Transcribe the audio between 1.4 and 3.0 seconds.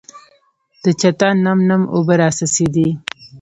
نم نم اوبه راڅڅېدې.